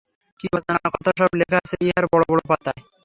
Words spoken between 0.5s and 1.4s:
অজানা কথা সব